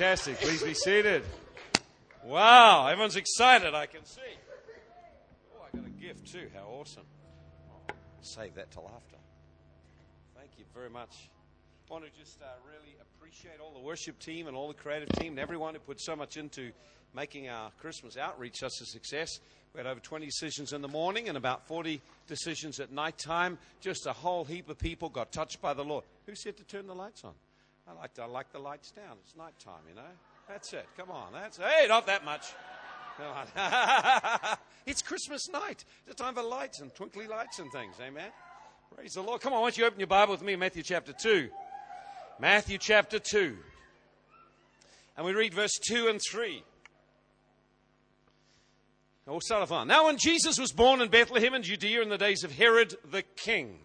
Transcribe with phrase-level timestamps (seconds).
[0.00, 0.40] Fantastic.
[0.40, 1.22] Please be seated.
[2.24, 4.22] Wow, everyone's excited, I can see.
[5.54, 6.48] Oh, I got a gift too.
[6.54, 7.02] How awesome.
[8.22, 9.16] Save that till after.
[10.34, 11.28] Thank you very much.
[11.86, 15.10] I want to just uh, really appreciate all the worship team and all the creative
[15.10, 16.70] team and everyone who put so much into
[17.14, 19.28] making our Christmas outreach such a success.
[19.74, 23.58] We had over 20 decisions in the morning and about 40 decisions at night time.
[23.82, 26.04] Just a whole heap of people got touched by the Lord.
[26.24, 27.34] Who said to turn the lights on?
[27.90, 29.16] I like, to, I like the lights down.
[29.24, 30.02] It's night time, you know.
[30.48, 30.86] That's it.
[30.96, 31.32] Come on.
[31.32, 32.46] That's hey, not that much.
[33.16, 34.56] Come on.
[34.86, 35.84] it's Christmas night.
[36.06, 37.96] It's a time for lights and twinkly lights and things.
[38.00, 38.30] Amen.
[38.94, 39.40] Praise the Lord.
[39.40, 41.48] Come on, why don't you open your Bible with me Matthew chapter 2.
[42.38, 43.56] Matthew chapter 2.
[45.16, 46.62] And we read verse 2 and 3.
[49.26, 49.86] We'll start off on.
[49.86, 53.22] Now, when Jesus was born in Bethlehem in Judea in the days of Herod the
[53.22, 53.78] king,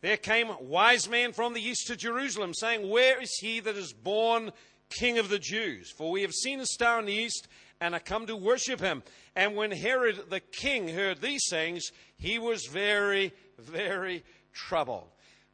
[0.00, 3.92] there came wise men from the east to Jerusalem, saying, Where is he that is
[3.92, 4.52] born
[4.90, 5.90] King of the Jews?
[5.90, 7.48] For we have seen a star in the east
[7.80, 9.02] and are come to worship him.
[9.34, 15.08] And when Herod the king heard these things, he was very, very troubled.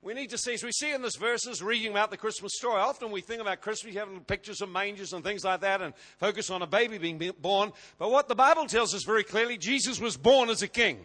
[0.04, 2.78] We need to see, as we see in this verses, reading about the Christmas story.
[2.78, 5.94] Often we think about Christmas, you have pictures of mangers and things like that, and
[6.18, 7.72] focus on a baby being born.
[7.98, 10.98] But what the Bible tells us very clearly, Jesus was born as a king.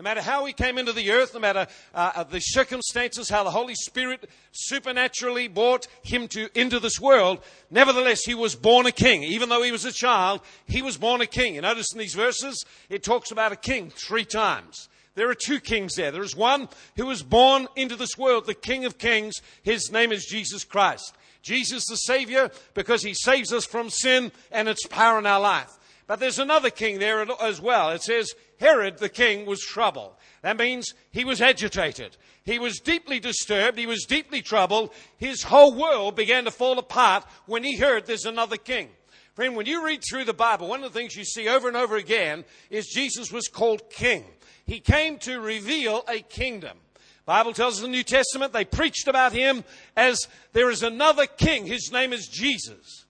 [0.00, 3.44] No matter how he came into the earth, no matter uh, uh, the circumstances, how
[3.44, 8.92] the Holy Spirit supernaturally brought him to, into this world, nevertheless, he was born a
[8.92, 9.22] king.
[9.24, 11.56] Even though he was a child, he was born a king.
[11.56, 14.88] You notice in these verses, it talks about a king three times.
[15.16, 16.10] There are two kings there.
[16.10, 19.34] There is one who was born into this world, the King of Kings.
[19.62, 21.14] His name is Jesus Christ.
[21.42, 25.76] Jesus the Savior because he saves us from sin and its power in our life.
[26.06, 27.90] But there's another king there as well.
[27.90, 30.12] It says Herod the king was troubled.
[30.42, 32.18] That means he was agitated.
[32.44, 33.78] He was deeply disturbed.
[33.78, 34.92] He was deeply troubled.
[35.16, 38.90] His whole world began to fall apart when he heard there's another king.
[39.34, 41.76] Friend, when you read through the Bible, one of the things you see over and
[41.76, 44.24] over again is Jesus was called king.
[44.66, 46.76] He came to reveal a kingdom.
[47.24, 49.64] Bible tells us in the New Testament they preached about him
[49.96, 51.64] as there is another king.
[51.64, 53.06] His name is Jesus.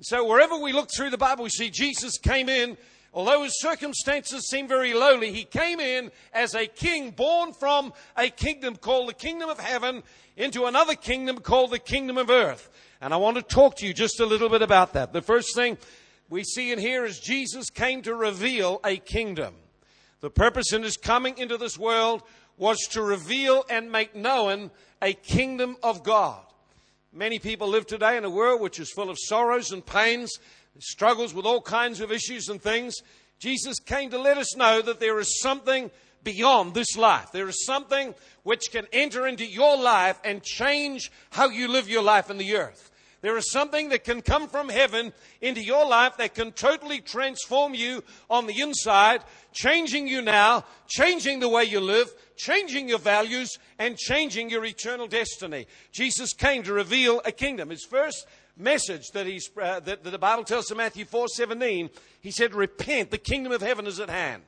[0.00, 2.76] So wherever we look through the Bible, we see Jesus came in
[3.12, 8.28] Although his circumstances seem very lowly, he came in as a king born from a
[8.28, 10.04] kingdom called the kingdom of heaven
[10.36, 12.70] into another kingdom called the kingdom of earth.
[13.00, 15.12] And I want to talk to you just a little bit about that.
[15.12, 15.76] The first thing
[16.28, 19.54] we see in here is Jesus came to reveal a kingdom.
[20.20, 22.22] The purpose in his coming into this world
[22.56, 24.70] was to reveal and make known
[25.02, 26.42] a kingdom of God.
[27.12, 30.38] Many people live today in a world which is full of sorrows and pains
[30.78, 32.96] struggles with all kinds of issues and things,
[33.38, 35.90] Jesus came to let us know that there is something
[36.22, 37.32] beyond this life.
[37.32, 42.02] There is something which can enter into your life and change how you live your
[42.02, 42.90] life in the earth.
[43.22, 47.74] There is something that can come from heaven into your life that can totally transform
[47.74, 53.58] you on the inside, changing you now, changing the way you live, changing your values,
[53.78, 55.66] and changing your eternal destiny.
[55.92, 57.68] Jesus came to reveal a kingdom.
[57.68, 58.26] His first
[58.56, 61.90] message that, he's, uh, that, the Bible tells in Matthew 4 17,
[62.20, 64.42] he said, Repent, the kingdom of heaven is at hand.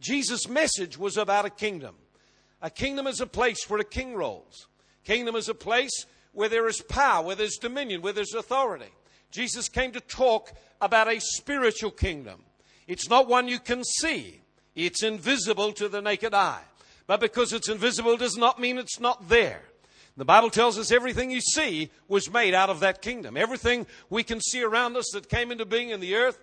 [0.00, 1.94] Jesus' message was about a kingdom.
[2.62, 4.66] A kingdom is a place where a king rules.
[5.04, 8.92] Kingdom is a place where there is power, where there's dominion, where there's authority.
[9.30, 12.42] Jesus came to talk about a spiritual kingdom.
[12.86, 14.40] It's not one you can see.
[14.74, 16.62] It's invisible to the naked eye.
[17.06, 19.62] But because it's invisible does not mean it's not there.
[20.16, 23.36] The Bible tells us everything you see was made out of that kingdom.
[23.36, 26.38] Everything we can see around us that came into being in the earth,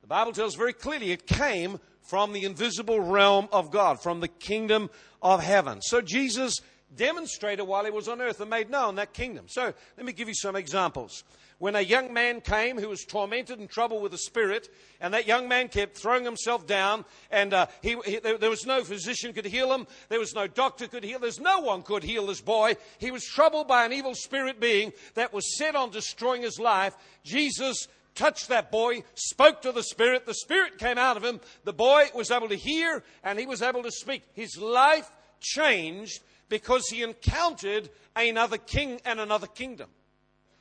[0.00, 4.28] the Bible tells very clearly it came from the invisible realm of God, from the
[4.28, 4.88] kingdom
[5.20, 5.82] of heaven.
[5.82, 6.60] So Jesus
[6.96, 9.44] demonstrated while he was on earth and made known that kingdom.
[9.48, 11.22] So let me give you some examples
[11.58, 14.68] when a young man came who was tormented and troubled with a spirit,
[15.00, 18.84] and that young man kept throwing himself down, and uh, he, he, there, was no
[18.84, 22.26] physician could heal him, there was no doctor could heal, there's no one could heal
[22.26, 22.76] this boy.
[22.98, 26.96] He was troubled by an evil spirit being that was set on destroying his life.
[27.24, 31.72] Jesus touched that boy, spoke to the spirit, the spirit came out of him, the
[31.72, 34.22] boy was able to hear, and he was able to speak.
[34.32, 39.90] His life changed because he encountered another king and another kingdom.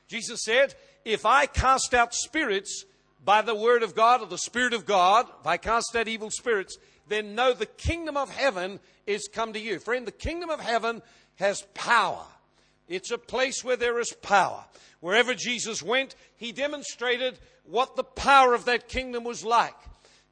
[0.07, 0.73] Jesus said,
[1.07, 2.83] If I cast out spirits
[3.23, 6.29] by the word of God or the Spirit of God, if I cast out evil
[6.29, 6.77] spirits,
[7.07, 9.79] then know the kingdom of heaven is come to you.
[9.79, 11.01] Friend, the kingdom of heaven
[11.35, 12.25] has power.
[12.89, 14.65] It's a place where there is power.
[14.99, 19.77] Wherever Jesus went, he demonstrated what the power of that kingdom was like.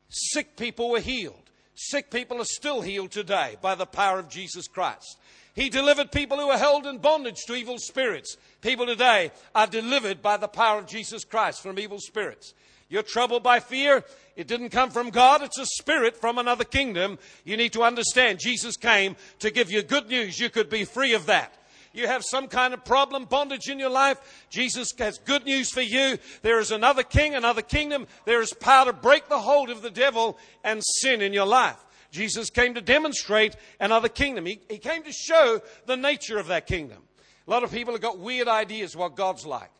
[0.09, 1.51] Sick people were healed.
[1.75, 5.19] Sick people are still healed today by the power of Jesus Christ.
[5.55, 8.35] He delivered people who were held in bondage to evil spirits.
[8.61, 12.53] People today are delivered by the power of Jesus Christ from evil spirits.
[12.89, 14.03] You're troubled by fear.
[14.35, 15.41] It didn't come from God.
[15.41, 17.17] It's a spirit from another kingdom.
[17.45, 20.39] You need to understand Jesus came to give you good news.
[20.39, 21.53] You could be free of that.
[21.93, 24.45] You have some kind of problem, bondage in your life.
[24.49, 26.17] Jesus has good news for you.
[26.41, 28.07] There is another king, another kingdom.
[28.25, 31.77] There is power to break the hold of the devil and sin in your life.
[32.11, 34.45] Jesus came to demonstrate another kingdom.
[34.45, 36.99] He, he came to show the nature of that kingdom.
[37.47, 39.71] A lot of people have got weird ideas what God's like.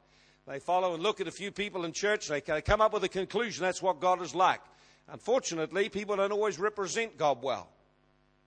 [0.48, 3.10] They follow and look at a few people in church, they come up with a
[3.10, 4.62] conclusion that's what God is like.
[5.08, 7.70] Unfortunately, people don't always represent God well.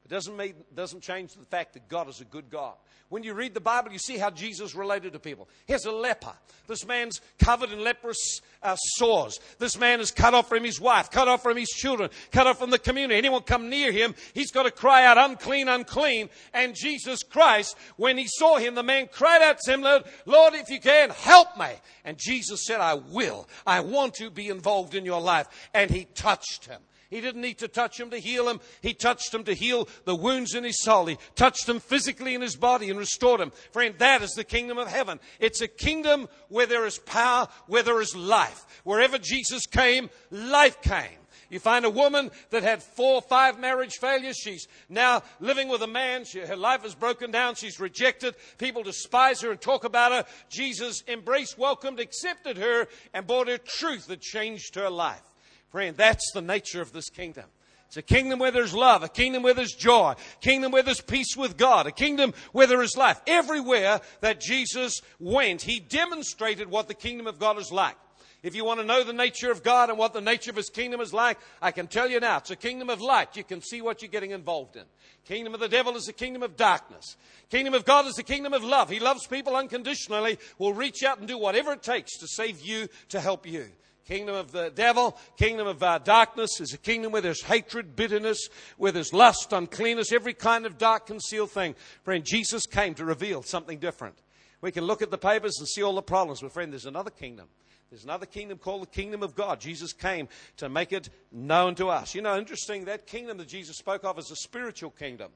[0.08, 2.76] It doesn't, mean, doesn't change the fact that God is a good God.
[3.10, 5.50] When you read the Bible, you see how Jesus related to people.
[5.66, 6.32] Here's a leper.
[6.66, 9.38] This man's covered in leprous uh, sores.
[9.58, 12.58] This man is cut off from his wife, cut off from his children, cut off
[12.58, 13.19] from the community.
[13.19, 16.31] Anyone come near him, he's got to cry out, unclean, unclean.
[16.55, 20.55] And Jesus Christ, when he saw him, the man cried out to him, Lord, Lord,
[20.55, 21.69] if you can, help me.
[22.06, 23.46] And Jesus said, I will.
[23.66, 25.49] I want to be involved in your life.
[25.75, 26.81] And he touched him.
[27.10, 28.60] He didn't need to touch him to heal him.
[28.82, 31.06] He touched him to heal the wounds in his soul.
[31.06, 33.50] He touched him physically in his body and restored him.
[33.72, 35.19] Friend, that is the kingdom of heaven.
[35.40, 38.82] It's a kingdom where there is power, where there is life.
[38.84, 41.19] Wherever Jesus came, life came.
[41.50, 44.37] You find a woman that had four or five marriage failures.
[44.37, 46.26] She's now living with a man.
[46.26, 47.55] She, her life is broken down.
[47.55, 48.34] She's rejected.
[48.58, 50.25] People despise her and talk about her.
[50.50, 55.22] Jesus embraced, welcomed, accepted her, and brought her truth that changed her life.
[55.70, 57.44] Friend, that's the nature of this kingdom.
[57.88, 61.00] It's a kingdom where there's love, a kingdom where there's joy, a kingdom where there's
[61.00, 63.20] peace with God, a kingdom where there is life.
[63.26, 67.97] Everywhere that Jesus went, he demonstrated what the kingdom of God is like.
[68.43, 70.70] If you want to know the nature of God and what the nature of His
[70.70, 73.37] kingdom is like, I can tell you now, it's a kingdom of light.
[73.37, 74.85] You can see what you're getting involved in.
[75.25, 77.17] Kingdom of the devil is a kingdom of darkness.
[77.50, 78.91] Kingdom of God is the kingdom of love.
[78.91, 82.87] He loves people unconditionally, will reach out and do whatever it takes to save you,
[83.09, 83.67] to help you.
[84.08, 88.49] Kingdom of the devil, kingdom of uh, darkness is a kingdom where there's hatred, bitterness,
[88.78, 91.75] where there's lust, uncleanness, every kind of dark, concealed thing.
[92.05, 94.14] Friend, Jesus came to reveal something different.
[94.62, 97.10] We can look at the papers and see all the problems, but friend, there's another
[97.10, 97.49] kingdom.
[97.90, 99.60] There's another kingdom called the kingdom of God.
[99.60, 102.14] Jesus came to make it known to us.
[102.14, 105.32] You know, interesting, that kingdom that Jesus spoke of is a spiritual kingdom.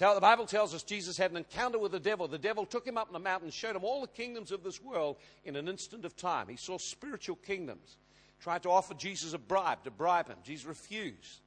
[0.00, 2.26] Tell, the Bible tells us Jesus had an encounter with the devil.
[2.26, 4.80] The devil took him up in the mountain, showed him all the kingdoms of this
[4.80, 6.48] world in an instant of time.
[6.48, 7.98] He saw spiritual kingdoms.
[8.40, 10.38] Tried to offer Jesus a bribe to bribe him.
[10.42, 11.40] Jesus refused.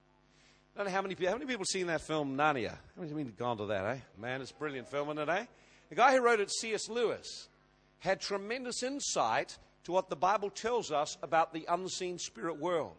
[0.75, 2.77] I don't know how many people, how many people seen that film Narnia?
[2.95, 3.97] How many you gone to that, eh?
[4.19, 5.45] Man, it's a brilliant film, isn't it, eh?
[5.89, 6.89] The guy who wrote it, C.S.
[6.89, 7.47] Lewis,
[7.97, 12.93] had tremendous insight to what the Bible tells us about the unseen spirit world.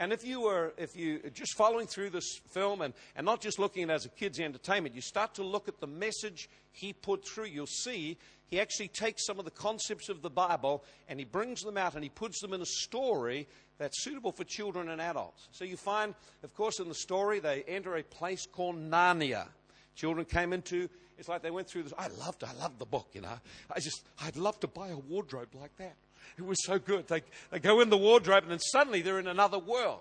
[0.00, 3.58] And if you were, if you just following through this film and, and not just
[3.58, 6.94] looking at it as a kid's entertainment, you start to look at the message he
[6.94, 8.16] put through, you'll see
[8.46, 11.94] he actually takes some of the concepts of the Bible and he brings them out
[11.94, 15.48] and he puts them in a story that's suitable for children and adults.
[15.52, 19.48] So you find, of course, in the story, they enter a place called Narnia.
[19.96, 20.88] Children came into,
[21.18, 21.92] it's like they went through this.
[21.98, 23.38] I loved, I loved the book, you know.
[23.70, 25.96] I just, I'd love to buy a wardrobe like that.
[26.38, 27.08] It was so good.
[27.08, 30.00] They, they go in the wardrobe and then suddenly they're in another world.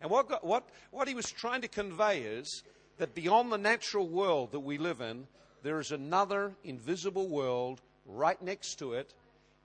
[0.00, 2.62] And what, got, what, what he was trying to convey is
[2.98, 5.26] that beyond the natural world that we live in,
[5.62, 9.14] there is another invisible world right next to it,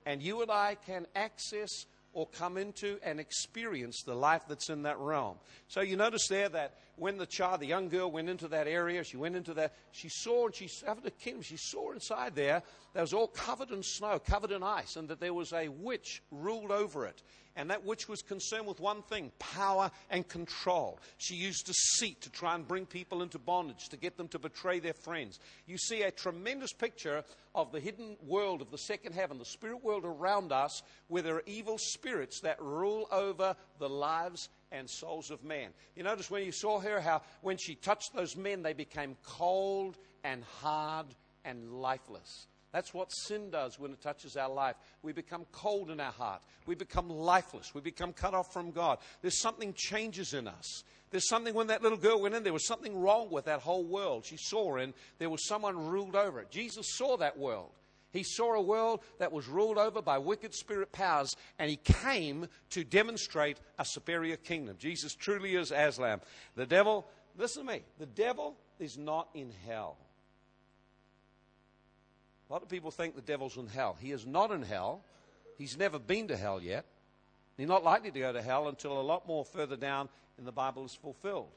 [0.04, 1.70] and you and I can access
[2.12, 5.36] or come into and experience the life that's in that realm.
[5.68, 9.04] So you notice there that when the child, the young girl, went into that area,
[9.04, 12.62] she went into that, she saw and she having a kingdom, she saw inside there
[12.94, 16.22] that was all covered in snow, covered in ice, and that there was a witch
[16.30, 17.22] ruled over it.
[17.58, 21.00] And that witch was concerned with one thing power and control.
[21.16, 24.78] She used deceit to try and bring people into bondage, to get them to betray
[24.78, 25.40] their friends.
[25.66, 27.24] You see a tremendous picture
[27.54, 31.36] of the hidden world of the second heaven, the spirit world around us, where there
[31.36, 35.70] are evil spirits that rule over the lives and souls of men.
[35.94, 39.96] You notice when you saw her, how when she touched those men, they became cold
[40.24, 41.06] and hard
[41.44, 42.46] and lifeless.
[42.72, 44.76] That's what sin does when it touches our life.
[45.02, 46.42] We become cold in our heart.
[46.66, 47.74] We become lifeless.
[47.74, 48.98] We become cut off from God.
[49.22, 50.84] There's something changes in us.
[51.10, 53.84] There's something when that little girl went in, there was something wrong with that whole
[53.84, 54.26] world.
[54.26, 56.50] She saw in, there was someone ruled over it.
[56.50, 57.70] Jesus saw that world.
[58.12, 62.48] He saw a world that was ruled over by wicked spirit powers, and he came
[62.70, 64.76] to demonstrate a superior kingdom.
[64.78, 66.20] Jesus truly is Aslan.
[66.54, 69.96] The devil, listen to me, the devil is not in hell.
[72.48, 73.96] A lot of people think the devil's in hell.
[74.00, 75.02] He is not in hell.
[75.58, 76.84] He's never been to hell yet.
[77.56, 80.08] He's not likely to go to hell until a lot more further down
[80.38, 81.48] in the Bible is fulfilled.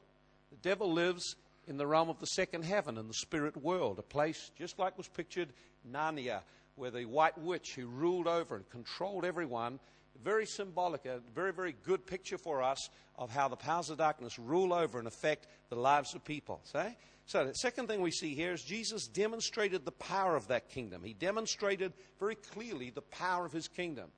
[0.50, 1.36] The devil lives
[1.66, 4.96] in the realm of the second heaven, in the spirit world, a place just like
[4.96, 5.52] was pictured
[5.88, 6.40] Narnia,
[6.76, 9.78] where the white witch who ruled over and controlled everyone,
[10.22, 14.38] very symbolic, a very, very good picture for us of how the powers of darkness
[14.38, 16.60] rule over and affect the lives of people.
[16.64, 16.96] See?
[17.26, 21.04] So, the second thing we see here is Jesus demonstrated the power of that kingdom.
[21.04, 24.10] He demonstrated very clearly the power of his kingdom.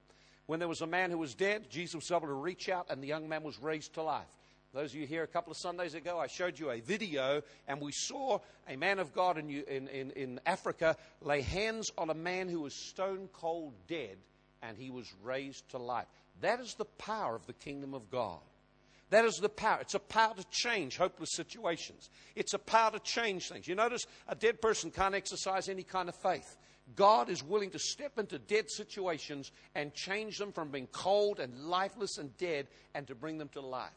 [0.46, 3.02] When there was a man who was dead, Jesus was able to reach out and
[3.02, 4.41] the young man was raised to life.
[4.74, 7.78] Those of you here a couple of Sundays ago, I showed you a video, and
[7.78, 12.14] we saw a man of God in, in, in, in, Africa lay hands on a
[12.14, 14.16] man who was stone cold dead,
[14.62, 16.06] and he was raised to life.
[16.40, 18.40] That is the power of the kingdom of God.
[19.10, 19.80] That is the power.
[19.82, 22.08] It's a power to change hopeless situations.
[22.34, 23.68] It's a power to change things.
[23.68, 26.56] You notice a dead person can't exercise any kind of faith.
[26.96, 31.54] God is willing to step into dead situations and change them from being cold and
[31.66, 33.90] lifeless and dead and to bring them to life.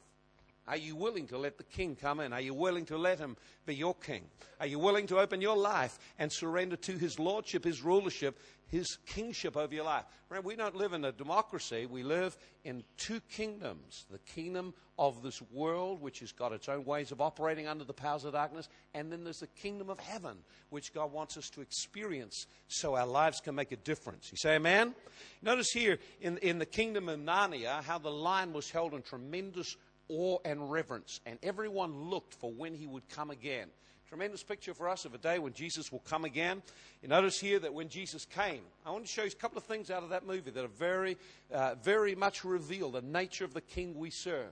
[0.67, 2.33] Are you willing to let the king come in?
[2.33, 4.23] Are you willing to let him be your king?
[4.59, 8.97] Are you willing to open your life and surrender to his lordship, his rulership, his
[9.05, 10.05] kingship over your life?
[10.29, 11.85] Remember, we don't live in a democracy.
[11.85, 16.83] We live in two kingdoms the kingdom of this world, which has got its own
[16.83, 20.37] ways of operating under the powers of darkness, and then there's the kingdom of heaven,
[20.69, 24.31] which God wants us to experience so our lives can make a difference.
[24.31, 24.95] You say amen?
[25.43, 29.75] Notice here in, in the kingdom of Narnia how the lion was held in tremendous
[30.09, 33.67] awe and reverence, and everyone looked for when he would come again.
[34.07, 36.61] Tremendous picture for us of a day when Jesus will come again.
[37.01, 39.63] You notice here that when Jesus came, I want to show you a couple of
[39.63, 41.17] things out of that movie that are very,
[41.51, 44.51] uh, very much reveal the nature of the king we serve.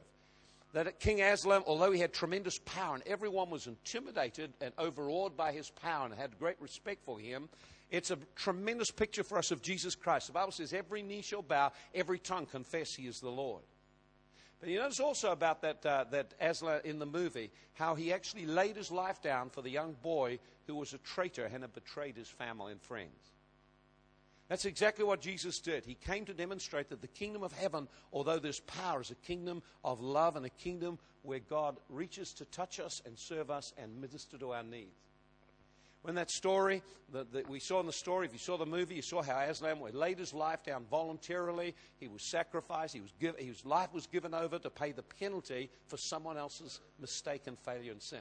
[0.73, 5.51] That King Aslan, although he had tremendous power and everyone was intimidated and overawed by
[5.51, 7.47] his power and had great respect for him,
[7.91, 10.27] it's a tremendous picture for us of Jesus Christ.
[10.27, 13.61] The Bible says, every knee shall bow, every tongue confess he is the Lord.
[14.63, 18.45] But you notice also about that, uh, that Aslan in the movie, how he actually
[18.45, 22.15] laid his life down for the young boy who was a traitor and had betrayed
[22.15, 23.33] his family and friends.
[24.47, 25.83] That's exactly what Jesus did.
[25.83, 29.61] He came to demonstrate that the kingdom of heaven, although there's power, is a kingdom
[29.83, 33.99] of love and a kingdom where God reaches to touch us and serve us and
[33.99, 34.95] minister to our needs.
[36.03, 36.83] When that story
[37.13, 39.79] that, we saw in the story, if you saw the movie, you saw how Aslan
[39.93, 41.75] laid his life down voluntarily.
[41.97, 42.93] He was sacrificed.
[42.93, 46.81] He was give, his life was given over to pay the penalty for someone else's
[46.99, 48.19] mistake and failure and sin.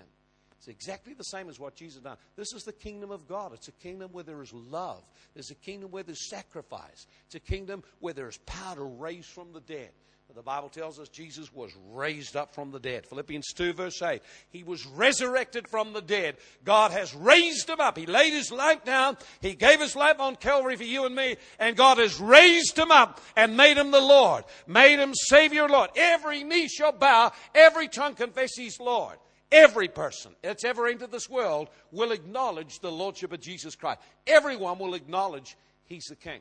[0.58, 2.18] It's exactly the same as what Jesus done.
[2.36, 3.52] This is the kingdom of God.
[3.52, 5.02] It's a kingdom where there is love.
[5.34, 7.08] There's a kingdom where there's sacrifice.
[7.26, 9.90] It's a kingdom where there is power to raise from the dead.
[10.34, 13.06] The Bible tells us Jesus was raised up from the dead.
[13.06, 14.22] Philippians 2, verse 8.
[14.48, 16.36] He was resurrected from the dead.
[16.64, 17.98] God has raised him up.
[17.98, 19.18] He laid his life down.
[19.40, 21.36] He gave his life on Calvary for you and me.
[21.58, 25.90] And God has raised him up and made him the Lord, made him Savior Lord.
[25.96, 29.18] Every knee shall bow, every tongue confess he's Lord.
[29.50, 34.00] Every person that's ever entered this world will acknowledge the Lordship of Jesus Christ.
[34.26, 36.40] Everyone will acknowledge he's the King.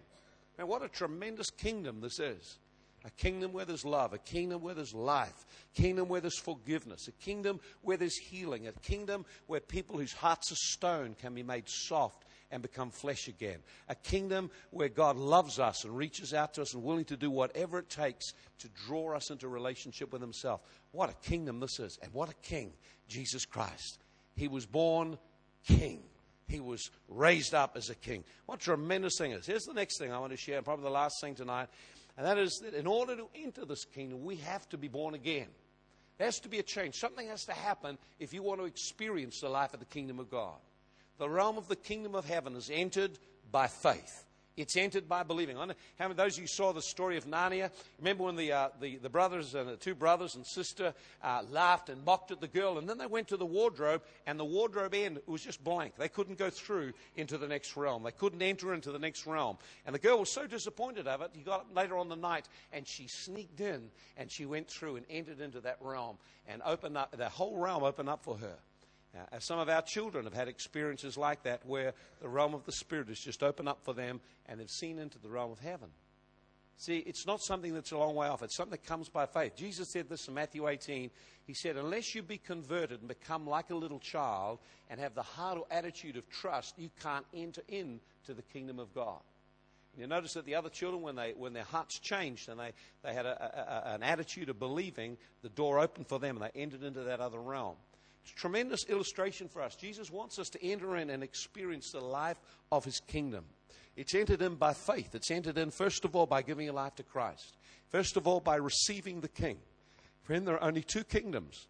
[0.57, 2.57] And what a tremendous kingdom this is.
[3.03, 7.07] A kingdom where there's love, a kingdom where there's life, a kingdom where there's forgiveness,
[7.07, 11.41] a kingdom where there's healing, a kingdom where people whose hearts are stone can be
[11.41, 13.59] made soft and become flesh again.
[13.89, 17.31] A kingdom where God loves us and reaches out to us and willing to do
[17.31, 20.61] whatever it takes to draw us into relationship with Himself.
[20.91, 22.73] What a kingdom this is, and what a king,
[23.07, 23.99] Jesus Christ.
[24.35, 25.17] He was born
[25.65, 26.03] king.
[26.47, 28.25] He was raised up as a king.
[28.45, 29.45] What a tremendous thing is.
[29.45, 31.69] Here's the next thing I want to share, probably the last thing tonight.
[32.17, 35.13] And that is that in order to enter this kingdom, we have to be born
[35.13, 35.47] again.
[36.17, 36.95] There has to be a change.
[36.95, 40.29] Something has to happen if you want to experience the life of the kingdom of
[40.29, 40.57] God.
[41.17, 43.17] The realm of the kingdom of heaven is entered
[43.51, 44.25] by faith.
[44.57, 45.55] It's entered by believing.
[45.55, 47.71] How many of those of you saw the story of Narnia?
[47.99, 50.93] Remember when the, uh, the, the, brothers and the two brothers and sister
[51.23, 54.39] uh, laughed and mocked at the girl, and then they went to the wardrobe, and
[54.39, 55.95] the wardrobe end was just blank.
[55.95, 58.03] They couldn't go through into the next realm.
[58.03, 59.57] They couldn't enter into the next realm.
[59.85, 62.47] And the girl was so disappointed of it, he got up later on the night,
[62.73, 66.17] and she sneaked in, and she went through and entered into that realm,
[66.47, 68.57] and opened up, the whole realm opened up for her.
[69.15, 72.71] Uh, some of our children have had experiences like that where the realm of the
[72.71, 75.89] Spirit has just opened up for them and they've seen into the realm of heaven.
[76.77, 78.41] See, it's not something that's a long way off.
[78.41, 79.55] It's something that comes by faith.
[79.55, 81.11] Jesus said this in Matthew 18.
[81.45, 84.57] He said, Unless you be converted and become like a little child
[84.89, 87.99] and have the heart or attitude of trust, you can't enter into
[88.29, 89.19] the kingdom of God.
[89.93, 92.71] And you notice that the other children, when, they, when their hearts changed and they,
[93.03, 96.59] they had a, a, an attitude of believing, the door opened for them and they
[96.59, 97.75] entered into that other realm.
[98.23, 99.75] Tremendous illustration for us.
[99.75, 102.39] Jesus wants us to enter in and experience the life
[102.71, 103.45] of his kingdom.
[103.95, 105.13] It's entered in by faith.
[105.13, 107.57] It's entered in, first of all, by giving your life to Christ.
[107.89, 109.57] First of all, by receiving the King.
[110.23, 111.67] Friend, there are only two kingdoms.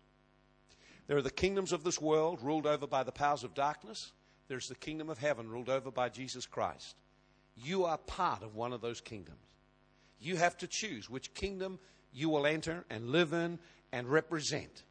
[1.08, 4.12] There are the kingdoms of this world ruled over by the powers of darkness.
[4.48, 6.96] There's the kingdom of heaven ruled over by Jesus Christ.
[7.56, 9.40] You are part of one of those kingdoms.
[10.20, 11.80] You have to choose which kingdom
[12.14, 13.60] you will enter and live in
[13.92, 14.84] and represent.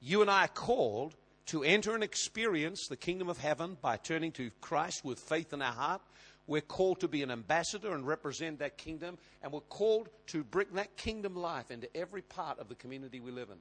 [0.00, 1.14] You and I are called
[1.46, 5.60] to enter and experience the kingdom of heaven by turning to Christ with faith in
[5.60, 6.00] our heart.
[6.46, 10.68] We're called to be an ambassador and represent that kingdom, and we're called to bring
[10.74, 13.58] that kingdom life into every part of the community we live in.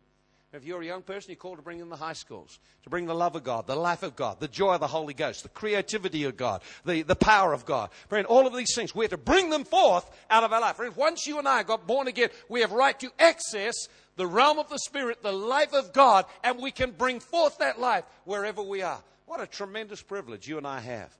[0.52, 3.06] If you're a young person, you're called to bring in the high schools, to bring
[3.06, 5.50] the love of God, the life of God, the joy of the Holy Ghost, the
[5.50, 7.92] creativity of God, the, the power of God.
[8.08, 10.78] Friend, all of these things, we're to bring them forth out of our life.
[10.78, 13.76] Friend, once you and I got born again, we have right to access
[14.16, 17.80] the realm of the Spirit, the life of God, and we can bring forth that
[17.80, 19.04] life wherever we are.
[19.28, 21.16] What a tremendous privilege you and I have.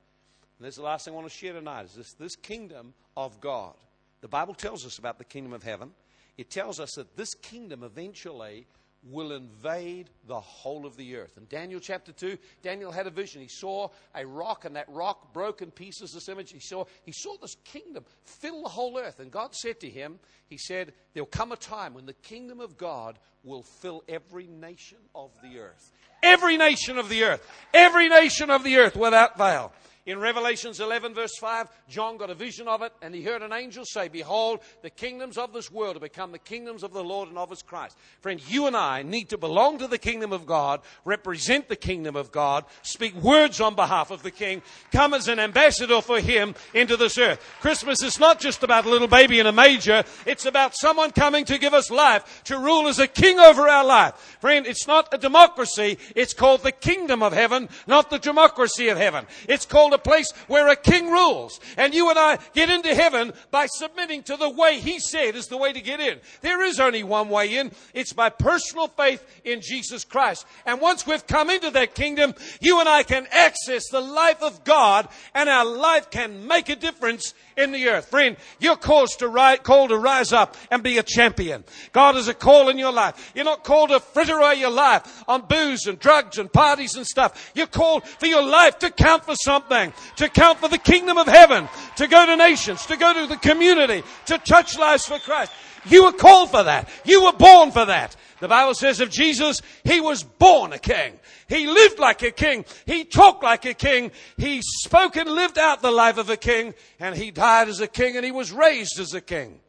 [0.58, 2.96] And this is the last thing I want to share tonight is this, this kingdom
[3.16, 3.76] of God.
[4.22, 5.92] The Bible tells us about the kingdom of heaven.
[6.36, 8.66] It tells us that this kingdom eventually
[9.04, 11.38] will invade the whole of the earth.
[11.38, 13.42] In Daniel chapter 2, Daniel had a vision.
[13.42, 16.52] He saw a rock, and that rock broke in pieces, this image.
[16.52, 19.20] He saw, he saw this kingdom fill the whole earth.
[19.20, 22.78] And God said to him, He said, There'll come a time when the kingdom of
[22.78, 25.92] God will fill every nation of the earth.
[26.24, 27.46] Every nation of the earth.
[27.74, 29.74] Every nation of the earth without veil.
[30.10, 33.54] In Revelations 11, verse 5, John got a vision of it, and he heard an
[33.54, 37.30] angel say, Behold, the kingdoms of this world have become the kingdoms of the Lord
[37.30, 37.96] and of his Christ.
[38.20, 42.16] Friend, you and I need to belong to the kingdom of God, represent the kingdom
[42.16, 46.56] of God, speak words on behalf of the king, come as an ambassador for him
[46.74, 47.40] into this earth.
[47.60, 51.46] Christmas is not just about a little baby in a manger, it's about someone coming
[51.46, 54.38] to give us life, to rule as a king over our life.
[54.42, 58.98] Friend, it's not a democracy, it's called the kingdom of heaven, not the democracy of
[58.98, 59.26] heaven.
[59.48, 61.60] It's called a place where a king rules.
[61.78, 65.48] And you and I get into heaven by submitting to the way he said is
[65.48, 66.20] the way to get in.
[66.42, 67.72] There is only one way in.
[67.94, 70.46] It's by personal faith in Jesus Christ.
[70.66, 74.64] And once we've come into that kingdom, you and I can access the life of
[74.64, 78.10] God and our life can make a difference in the earth.
[78.10, 81.64] Friend, you're called to, rise, called to rise up and be a champion.
[81.92, 83.32] God has a call in your life.
[83.36, 87.06] You're not called to fritter away your life on booze and drugs and parties and
[87.06, 87.52] stuff.
[87.54, 91.28] You're called for your life to count for something, to count for the kingdom of
[91.28, 91.68] heaven,
[91.98, 95.52] to go to nations, to go to the community, to touch lives for Christ.
[95.86, 96.90] You were called for that.
[97.06, 98.16] You were born for that.
[98.40, 101.20] The Bible says of Jesus, He was born a king.
[101.48, 102.66] He lived like a king.
[102.86, 104.12] He talked like a king.
[104.38, 106.74] He spoke and lived out the life of a king.
[107.00, 109.60] And He died as a king and He was raised as a king.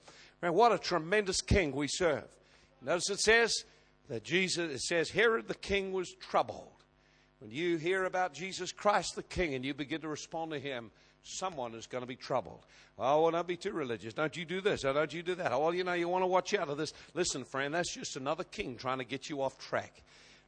[0.42, 2.24] Man, what a tremendous king we serve.
[2.80, 3.64] Notice it says
[4.08, 6.68] that Jesus, it says Herod the king was troubled.
[7.40, 10.90] When you hear about Jesus Christ the king and you begin to respond to Him,
[11.22, 12.64] someone is going to be troubled.
[12.98, 14.12] Oh, well, don't be too religious.
[14.14, 14.84] Don't you do this.
[14.84, 15.52] Oh, don't you do that.
[15.52, 16.92] Oh, well, you know, you want to watch out of this.
[17.14, 20.02] Listen, friend, that's just another king trying to get you off track.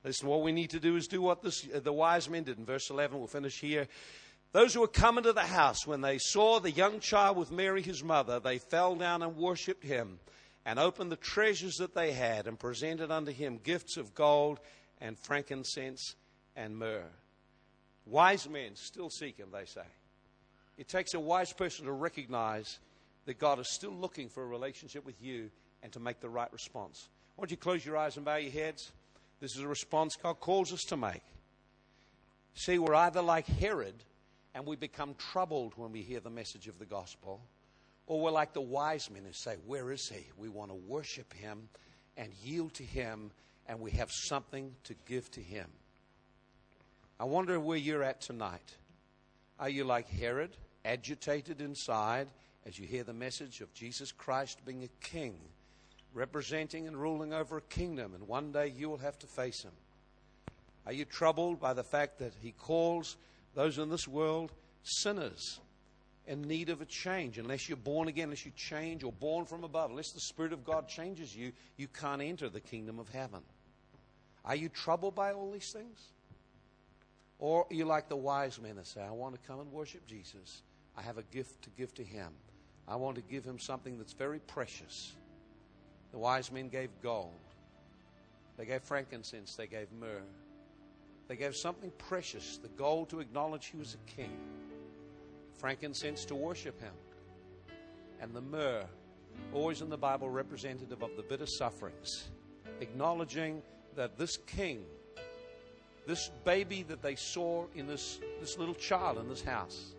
[0.05, 2.59] Listen, what we need to do is do what this, uh, the wise men did
[2.59, 3.19] in verse 11.
[3.19, 3.87] We'll finish here.
[4.53, 7.81] Those who were coming to the house, when they saw the young child with Mary,
[7.81, 10.19] his mother, they fell down and worshipped him
[10.67, 14.61] and opened the treasures that they had and presented unto him gifts of gold
[15.01, 16.17] and frankincense
[16.55, 17.11] and myrrh.
[18.05, 19.87] Wise men still seek him, they say.
[20.79, 22.79] It takes a wise person to recognize
[23.27, 25.51] that God is still looking for a relationship with you
[25.83, 27.09] and to make the right response.
[27.37, 28.91] Why don't you close your eyes and bow your heads?
[29.41, 31.23] This is a response God calls us to make.
[32.55, 33.95] See, we're either like Herod
[34.55, 37.41] and we become troubled when we hear the message of the gospel,
[38.07, 40.27] or we're like the wise men who say, Where is he?
[40.37, 41.69] We want to worship him
[42.17, 43.31] and yield to him,
[43.67, 45.67] and we have something to give to him.
[47.19, 48.75] I wonder where you're at tonight.
[49.59, 52.29] Are you like Herod, agitated inside
[52.67, 55.37] as you hear the message of Jesus Christ being a king,
[56.15, 59.73] representing and ruling over a kingdom, and one day you will have to face him?
[60.87, 63.17] Are you troubled by the fact that he calls
[63.55, 65.61] those in this world sinners
[66.27, 67.38] in need of a change?
[67.38, 70.65] Unless you're born again, unless you change or born from above, unless the Spirit of
[70.65, 73.43] God changes you, you can't enter the kingdom of heaven.
[74.45, 76.01] Are you troubled by all these things?
[77.38, 80.62] Or you like the wise men that say, I want to come and worship Jesus.
[80.97, 82.33] I have a gift to give to him.
[82.87, 85.14] I want to give him something that's very precious.
[86.12, 87.33] The wise men gave gold,
[88.59, 90.23] they gave frankincense, they gave myrrh.
[91.29, 94.37] They gave something precious the gold to acknowledge he was a king,
[95.57, 96.92] frankincense to worship him,
[98.21, 98.85] and the myrrh,
[99.55, 102.29] always in the Bible representative of the bitter sufferings,
[102.81, 103.62] acknowledging
[103.97, 104.85] that this king
[106.07, 109.95] this baby that they saw in this, this little child in this house,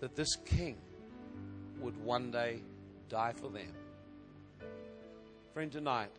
[0.00, 0.76] that this king
[1.80, 2.60] would one day
[3.08, 3.72] die for them.
[5.54, 6.10] Friend, tonight,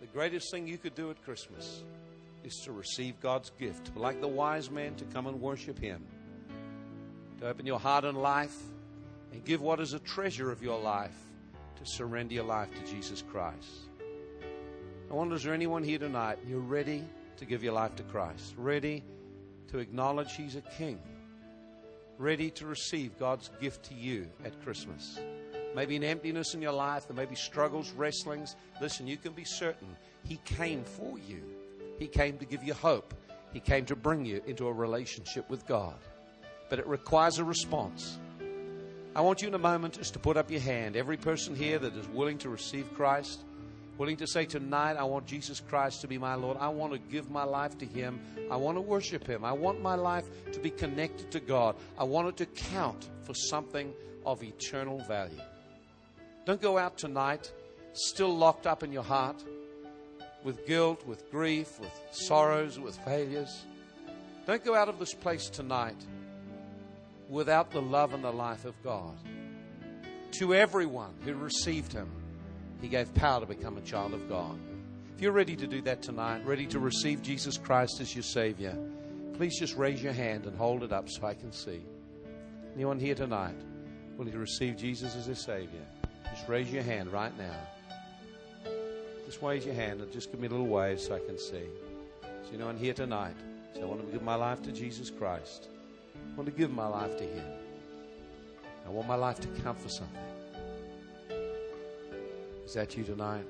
[0.00, 1.82] The greatest thing you could do at Christmas
[2.42, 6.02] is to receive God's gift, like the wise man, to come and worship Him,
[7.40, 8.56] to open your heart and life
[9.32, 11.16] and give what is a treasure of your life
[11.76, 13.68] to surrender your life to Jesus Christ.
[15.10, 16.38] I wonder, is there anyone here tonight?
[16.48, 17.04] You're ready
[17.40, 19.02] to give your life to Christ, ready
[19.68, 21.00] to acknowledge He's a King,
[22.18, 25.18] ready to receive God's gift to you at Christmas.
[25.74, 28.56] Maybe an emptiness in your life, there may be struggles, wrestlings.
[28.82, 31.42] Listen, you can be certain He came for you.
[31.98, 33.14] He came to give you hope.
[33.54, 35.96] He came to bring you into a relationship with God.
[36.68, 38.18] But it requires a response.
[39.16, 40.94] I want you in a moment just to put up your hand.
[40.94, 43.40] Every person here that is willing to receive Christ,
[44.00, 46.56] willing to say, Tonight, I want Jesus Christ to be my Lord.
[46.58, 48.18] I want to give my life to Him.
[48.50, 49.44] I want to worship Him.
[49.44, 51.76] I want my life to be connected to God.
[51.98, 53.92] I want it to count for something
[54.24, 55.42] of eternal value.
[56.46, 57.52] Don't go out tonight
[57.92, 59.44] still locked up in your heart
[60.44, 63.66] with guilt, with grief, with sorrows, with failures.
[64.46, 66.06] Don't go out of this place tonight
[67.28, 69.14] without the love and the life of God.
[70.38, 72.10] To everyone who received Him,
[72.80, 74.58] He gave power to become a child of God.
[75.14, 78.76] If you're ready to do that tonight, ready to receive Jesus Christ as your Savior,
[79.34, 81.82] please just raise your hand and hold it up so I can see.
[82.74, 83.56] Anyone here tonight
[84.16, 85.84] willing to receive Jesus as their Savior?
[86.34, 87.56] Just raise your hand right now.
[89.26, 91.64] Just raise your hand and just give me a little wave so I can see.
[92.22, 93.36] So, anyone here tonight?
[93.74, 95.68] So I want to give my life to Jesus Christ.
[96.14, 97.46] I want to give my life to Him.
[98.86, 100.39] I want my life to count for something.
[102.70, 103.44] Is that you tonight?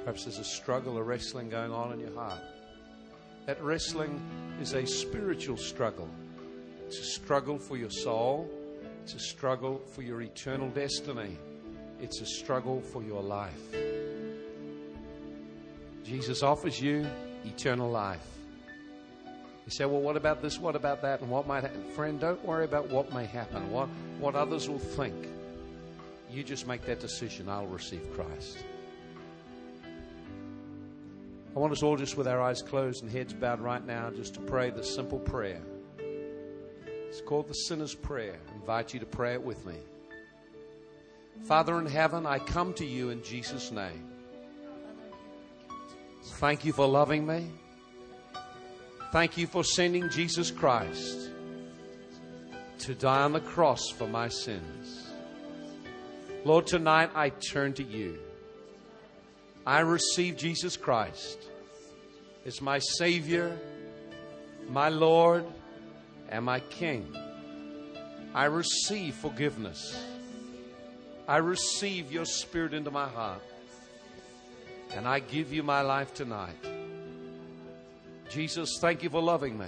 [0.00, 2.40] Perhaps there's a struggle, a wrestling going on in your heart.
[3.46, 4.20] That wrestling
[4.60, 6.08] is a spiritual struggle.
[6.88, 8.50] It's a struggle for your soul.
[9.04, 11.38] It's a struggle for your eternal destiny.
[12.00, 13.62] It's a struggle for your life.
[16.02, 17.06] Jesus offers you
[17.44, 18.26] eternal life.
[19.66, 20.58] You say, well, what about this?
[20.58, 21.20] What about that?
[21.20, 21.84] And what might happen?
[21.92, 23.88] Friend, don't worry about what may happen, what,
[24.18, 25.14] what others will think.
[26.30, 27.48] You just make that decision.
[27.48, 28.58] I'll receive Christ.
[31.56, 34.34] I want us all just with our eyes closed and heads bowed right now just
[34.34, 35.62] to pray this simple prayer.
[37.08, 38.36] It's called the sinner's prayer.
[38.50, 39.74] I invite you to pray it with me.
[41.44, 44.08] Father in heaven, I come to you in Jesus' name.
[46.22, 47.50] Thank you for loving me.
[49.10, 51.30] Thank you for sending Jesus Christ
[52.80, 55.10] to die on the cross for my sins.
[56.48, 58.20] Lord, tonight I turn to you.
[59.66, 61.36] I receive Jesus Christ
[62.46, 63.54] as my Savior,
[64.66, 65.44] my Lord,
[66.30, 67.14] and my King.
[68.34, 70.02] I receive forgiveness.
[71.28, 73.42] I receive your Spirit into my heart.
[74.96, 76.64] And I give you my life tonight.
[78.30, 79.66] Jesus, thank you for loving me.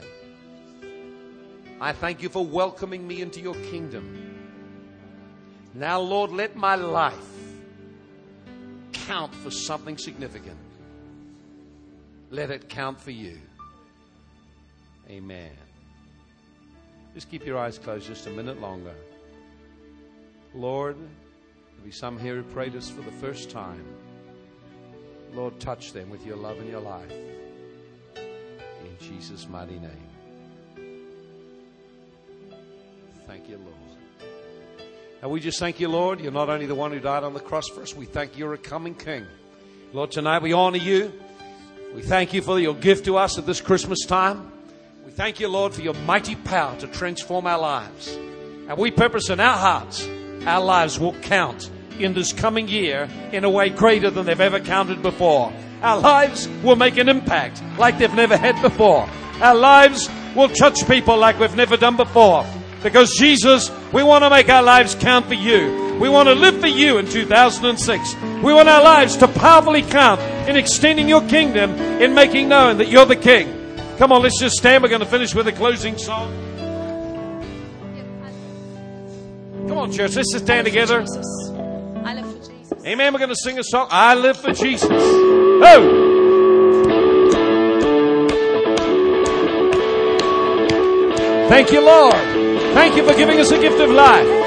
[1.78, 4.29] I thank you for welcoming me into your kingdom.
[5.74, 7.14] Now, Lord, let my life
[8.92, 10.58] count for something significant.
[12.30, 13.38] Let it count for you.
[15.08, 15.50] Amen.
[17.14, 18.94] Just keep your eyes closed just a minute longer.
[20.54, 23.84] Lord, there'll be some here who prayed this for the first time.
[25.32, 27.12] Lord, touch them with your love and your life.
[28.16, 30.08] In Jesus' mighty name.
[33.26, 33.99] Thank you, Lord.
[35.22, 36.20] And we just thank you, Lord.
[36.20, 38.44] You're not only the one who died on the cross for us, we thank you,
[38.44, 39.26] you're a coming King.
[39.92, 41.12] Lord, tonight we honor you.
[41.94, 44.50] We thank you for your gift to us at this Christmas time.
[45.04, 48.08] We thank you, Lord, for your mighty power to transform our lives.
[48.68, 50.08] And we purpose in our hearts,
[50.46, 54.60] our lives will count in this coming year in a way greater than they've ever
[54.60, 55.52] counted before.
[55.82, 59.08] Our lives will make an impact like they've never had before.
[59.42, 62.46] Our lives will touch people like we've never done before.
[62.82, 65.98] Because Jesus, we want to make our lives count for you.
[66.00, 68.14] We want to live for you in 2006.
[68.42, 72.88] We want our lives to powerfully count in extending your kingdom, in making known that
[72.88, 73.76] you're the King.
[73.98, 74.82] Come on, let's just stand.
[74.82, 76.32] We're going to finish with a closing song.
[79.68, 81.04] Come on, church, let's just stand together.
[82.02, 82.86] I live for Jesus.
[82.86, 83.12] Amen.
[83.12, 83.88] We're going to sing a song.
[83.90, 84.88] I live for Jesus.
[84.90, 86.06] Oh!
[91.50, 92.49] Thank you, Lord.
[92.72, 94.39] Thank you for giving us a gift of life.